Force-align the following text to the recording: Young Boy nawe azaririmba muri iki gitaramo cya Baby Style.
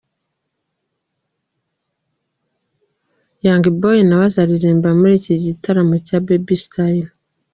Young 3.45 3.65
Boy 3.81 3.99
nawe 4.05 4.25
azaririmba 4.29 4.89
muri 4.99 5.13
iki 5.19 5.35
gitaramo 5.45 5.95
cya 6.07 6.17
Baby 6.27 6.55
Style. 6.63 7.09